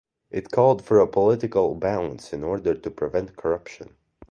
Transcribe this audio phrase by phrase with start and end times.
[0.31, 3.97] It called for a political balance in order to prevent corruption.